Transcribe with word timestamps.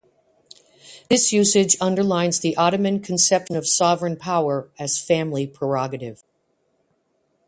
This 1.11 1.31
usage 1.31 1.77
underlines 1.79 2.39
the 2.39 2.57
Ottoman 2.57 3.01
conception 3.01 3.55
of 3.55 3.67
sovereign 3.67 4.17
power 4.17 4.67
as 4.79 4.97
family 4.99 5.45
prerogative. 5.45 6.23